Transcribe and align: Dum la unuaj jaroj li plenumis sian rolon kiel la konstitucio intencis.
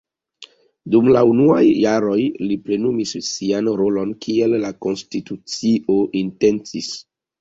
Dum 0.93 1.09
la 1.15 1.21
unuaj 1.31 1.59
jaroj 1.81 2.17
li 2.45 2.57
plenumis 2.69 3.13
sian 3.27 3.69
rolon 3.83 4.15
kiel 4.25 4.57
la 4.65 4.73
konstitucio 4.87 5.99
intencis. 6.23 6.91